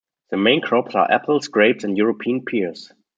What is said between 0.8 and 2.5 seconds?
are apples, grapes and European